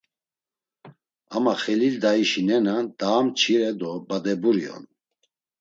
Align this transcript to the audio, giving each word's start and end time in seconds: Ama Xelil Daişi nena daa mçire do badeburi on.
Ama 1.35 1.53
Xelil 1.61 1.95
Daişi 2.01 2.41
nena 2.47 2.75
daa 2.99 3.21
mçire 3.25 3.71
do 3.79 3.91
badeburi 4.07 4.65
on. 4.75 4.83